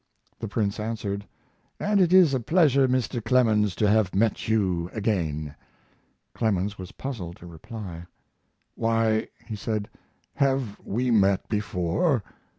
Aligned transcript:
The 0.39 0.47
Prince 0.47 0.79
answered: 0.79 1.27
"And 1.79 2.01
it 2.01 2.11
is 2.11 2.33
a 2.33 2.39
pleasure, 2.39 2.87
Mr. 2.87 3.23
Clemens, 3.23 3.75
to 3.75 3.87
have 3.87 4.15
met 4.15 4.47
you 4.47 4.89
again." 4.93 5.53
Clemens 6.33 6.75
was 6.79 6.93
puzzled 6.93 7.35
to 7.35 7.45
reply. 7.45 8.07
"Why," 8.73 9.27
he 9.45 9.55
said, 9.55 9.89
"have 10.37 10.79
we 10.83 11.11
met 11.11 11.47
before?" 11.49 12.23